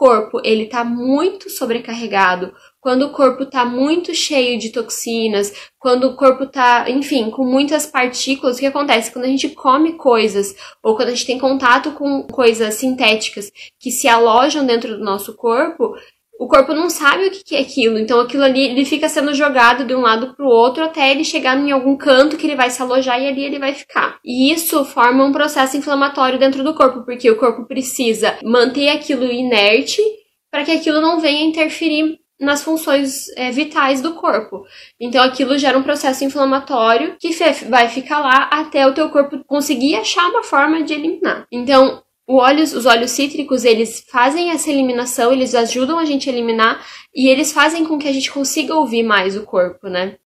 [0.00, 6.16] corpo ele tá muito sobrecarregado, quando o corpo tá muito cheio de toxinas, quando o
[6.16, 9.12] corpo tá, enfim, com muitas partículas, o que acontece?
[9.12, 13.90] Quando a gente come coisas ou quando a gente tem contato com coisas sintéticas que
[13.90, 15.94] se alojam dentro do nosso corpo,
[16.40, 19.84] o corpo não sabe o que é aquilo, então aquilo ali ele fica sendo jogado
[19.84, 22.70] de um lado para o outro até ele chegar em algum canto que ele vai
[22.70, 24.18] se alojar e ali ele vai ficar.
[24.24, 29.30] E isso forma um processo inflamatório dentro do corpo, porque o corpo precisa manter aquilo
[29.30, 30.00] inerte
[30.50, 34.64] para que aquilo não venha interferir nas funções é, vitais do corpo.
[34.98, 37.28] Então aquilo gera um processo inflamatório que
[37.68, 41.46] vai ficar lá até o teu corpo conseguir achar uma forma de eliminar.
[41.52, 42.02] Então
[42.36, 47.52] os óleos cítricos, eles fazem essa eliminação, eles ajudam a gente a eliminar e eles
[47.52, 50.16] fazem com que a gente consiga ouvir mais o corpo, né?